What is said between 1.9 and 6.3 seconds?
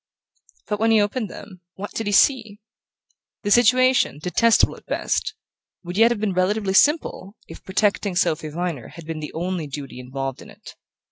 did he see? The situation, detestable at best, would yet have